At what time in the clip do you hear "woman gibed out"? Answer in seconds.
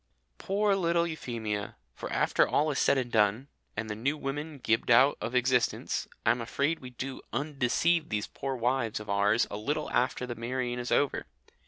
4.17-5.15